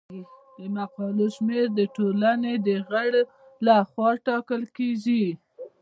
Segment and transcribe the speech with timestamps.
[0.57, 3.21] د مقالو شمیر د ټولنې د غړو
[3.65, 5.25] لخوا ټاکل کیږي.